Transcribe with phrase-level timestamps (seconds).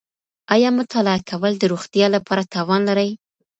[0.53, 3.09] ایا مطالعه کول د روغتیا لپاره تاوان لري؟